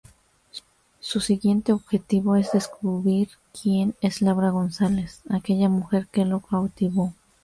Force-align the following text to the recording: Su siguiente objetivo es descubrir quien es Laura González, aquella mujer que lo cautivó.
Su 0.99 1.19
siguiente 1.19 1.71
objetivo 1.73 2.35
es 2.35 2.51
descubrir 2.53 3.29
quien 3.61 3.93
es 4.01 4.23
Laura 4.23 4.49
González, 4.49 5.21
aquella 5.29 5.69
mujer 5.69 6.07
que 6.11 6.25
lo 6.25 6.39
cautivó. 6.39 7.13